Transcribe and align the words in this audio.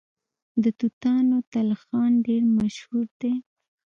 د 0.63 0.65
توتانو 0.79 1.37
تلخان 1.53 2.11
ډیر 2.27 2.43
مشهور 2.57 3.07
دی. 3.21 3.33